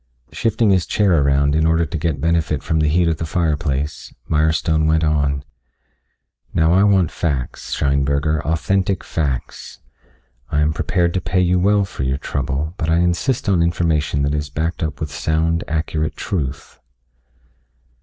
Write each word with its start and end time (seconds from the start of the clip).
Shifting 0.31 0.71
his 0.71 0.87
chair 0.87 1.21
around 1.21 1.53
in 1.53 1.67
order 1.67 1.85
to 1.85 1.95
get 1.99 2.19
benefit 2.19 2.63
from 2.63 2.79
the 2.79 2.87
heat 2.87 3.07
of 3.07 3.17
the 3.17 3.25
fireplace, 3.27 4.11
Mirestone 4.27 4.87
went 4.87 5.03
on. 5.03 5.43
"Now 6.55 6.73
I 6.73 6.83
want 6.83 7.11
facts, 7.11 7.75
Scheinberger, 7.75 8.41
authentic 8.43 9.03
facts. 9.03 9.77
I 10.49 10.61
am 10.61 10.73
prepared 10.73 11.13
to 11.13 11.21
pay 11.21 11.41
you 11.41 11.59
well 11.59 11.85
for 11.85 12.01
your 12.01 12.17
trouble, 12.17 12.73
but 12.77 12.89
I 12.89 12.97
insist 12.97 13.47
on 13.47 13.61
information 13.61 14.23
that 14.23 14.33
is 14.33 14.49
backed 14.49 14.81
up 14.81 14.99
with 14.99 15.11
sound, 15.11 15.63
accurate 15.67 16.15
truth." 16.15 16.79